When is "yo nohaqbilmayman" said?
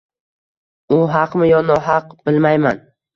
1.49-2.81